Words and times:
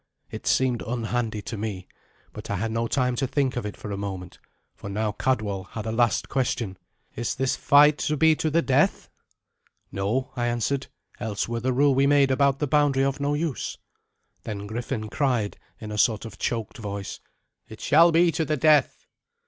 It 0.31 0.47
seemed 0.47 0.81
unhandy 0.81 1.43
to 1.43 1.57
me, 1.57 1.87
but 2.33 2.49
I 2.49 2.55
had 2.55 2.71
no 2.71 2.87
time 2.87 3.15
to 3.17 3.27
think 3.27 3.55
of 3.55 3.67
it 3.67 3.77
for 3.77 3.91
a 3.91 3.97
moment, 3.97 4.39
for 4.73 4.89
now 4.89 5.11
Cadwal 5.11 5.65
had 5.73 5.85
a 5.85 5.91
last 5.91 6.27
question. 6.27 6.79
"Is 7.15 7.35
this 7.35 7.55
fight 7.55 7.99
to 7.99 8.17
be 8.17 8.35
to 8.37 8.49
the 8.49 8.63
death?" 8.63 9.11
"No," 9.91 10.31
I 10.35 10.47
answered; 10.47 10.87
"else 11.19 11.47
were 11.47 11.59
the 11.59 11.71
rule 11.71 11.93
we 11.93 12.07
made 12.07 12.31
about 12.31 12.57
the 12.57 12.65
boundary 12.65 13.03
of 13.03 13.19
no 13.19 13.35
use." 13.35 13.77
Then 14.41 14.65
Griffin 14.65 15.07
cried 15.07 15.59
in 15.79 15.91
a 15.91 15.99
sort 15.99 16.25
of 16.25 16.39
choked 16.39 16.79
voice, 16.79 17.19
"It 17.67 17.79
shall 17.79 18.11
be 18.11 18.31
to 18.31 18.43
the 18.43 18.57
death." 18.57 19.05